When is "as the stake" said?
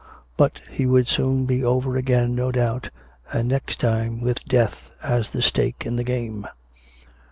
5.03-5.83